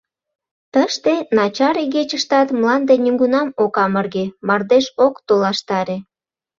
[0.73, 5.97] Тыште начар игечыштат мланде нигунам ок амырге, мардеж ок толаштаре.